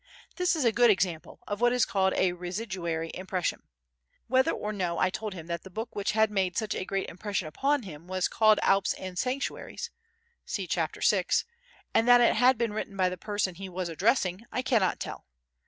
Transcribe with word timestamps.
This 0.37 0.55
is 0.55 0.65
a 0.65 0.71
good 0.71 0.89
example 0.89 1.41
of 1.47 1.61
what 1.61 1.71
is 1.71 1.85
called 1.85 2.13
a 2.15 2.31
residuary 2.31 3.11
impression. 3.13 3.61
Whether 4.25 4.49
or 4.49 4.73
no 4.73 4.97
I 4.97 5.11
told 5.11 5.35
him 5.35 5.45
that 5.45 5.61
the 5.61 5.69
book 5.69 5.95
which 5.95 6.13
had 6.13 6.31
made 6.31 6.57
such 6.57 6.73
a 6.73 6.85
great 6.85 7.07
impression 7.07 7.47
upon 7.47 7.83
him 7.83 8.07
was 8.07 8.27
called 8.27 8.57
Alps 8.63 8.93
and 8.93 9.15
Sanctuaries 9.19 9.91
(see 10.43 10.65
Chap. 10.65 10.95
VI), 11.03 11.25
and 11.93 12.07
that 12.07 12.19
it 12.19 12.33
had 12.33 12.57
been 12.57 12.73
written 12.73 12.97
by 12.97 13.09
the 13.09 13.15
person 13.15 13.53
he 13.53 13.69
was 13.69 13.89
addressing, 13.89 14.43
I 14.51 14.63
cannot 14.63 14.99
tell. 14.99 15.27